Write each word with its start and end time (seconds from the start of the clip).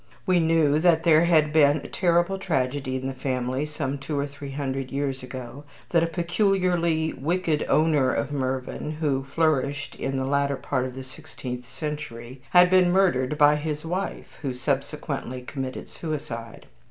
We 0.25 0.39
knew 0.39 0.79
that 0.79 1.03
there 1.03 1.25
had 1.25 1.53
been 1.53 1.77
a 1.83 1.87
terrible 1.87 2.39
tragedy 2.39 2.95
in 2.95 3.05
the 3.05 3.13
family 3.13 3.67
some 3.67 3.99
two 3.99 4.17
or 4.17 4.25
three 4.25 4.49
hundred 4.49 4.89
years 4.91 5.21
ago 5.21 5.63
that 5.91 6.01
a 6.01 6.07
peculiarly 6.07 7.13
wicked 7.13 7.63
owner 7.69 8.11
of 8.11 8.31
Mervyn, 8.31 8.93
who 8.93 9.23
flourished 9.23 9.93
in 9.93 10.17
the 10.17 10.25
latter 10.25 10.55
part 10.55 10.85
of 10.85 10.95
the 10.95 11.03
sixteenth 11.03 11.69
century, 11.71 12.41
had 12.49 12.71
been 12.71 12.91
murdered 12.91 13.37
by 13.37 13.57
his 13.57 13.85
wife 13.85 14.37
who 14.41 14.55
subsequently 14.55 15.43
committed 15.43 15.87
suicide. 15.87 16.65